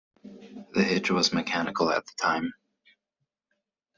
The 0.73 0.81
hitch 0.83 1.11
was 1.11 1.31
mechanical 1.31 1.91
at 1.91 2.07
the 2.07 2.13
time. 2.19 2.55